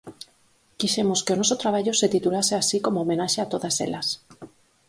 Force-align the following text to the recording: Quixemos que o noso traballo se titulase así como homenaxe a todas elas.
Quixemos 0.79 1.19
que 1.25 1.33
o 1.33 1.39
noso 1.39 1.55
traballo 1.63 1.93
se 1.99 2.11
titulase 2.15 2.53
así 2.57 2.77
como 2.85 3.01
homenaxe 3.03 3.39
a 3.41 3.49
todas 3.53 3.75
elas. 3.87 4.07